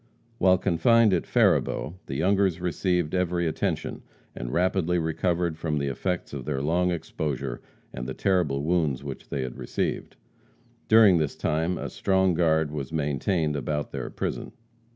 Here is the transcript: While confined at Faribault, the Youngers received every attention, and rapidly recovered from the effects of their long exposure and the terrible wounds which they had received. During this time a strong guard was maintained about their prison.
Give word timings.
While 0.39 0.57
confined 0.57 1.13
at 1.13 1.27
Faribault, 1.27 1.93
the 2.07 2.15
Youngers 2.15 2.59
received 2.59 3.13
every 3.13 3.45
attention, 3.45 4.01
and 4.35 4.51
rapidly 4.51 4.97
recovered 4.97 5.59
from 5.59 5.77
the 5.77 5.89
effects 5.89 6.33
of 6.33 6.43
their 6.43 6.59
long 6.59 6.89
exposure 6.89 7.61
and 7.93 8.07
the 8.07 8.15
terrible 8.15 8.63
wounds 8.63 9.03
which 9.03 9.29
they 9.29 9.43
had 9.43 9.59
received. 9.59 10.15
During 10.87 11.19
this 11.19 11.35
time 11.35 11.77
a 11.77 11.87
strong 11.87 12.33
guard 12.33 12.71
was 12.71 12.91
maintained 12.91 13.55
about 13.55 13.91
their 13.91 14.09
prison. 14.09 14.53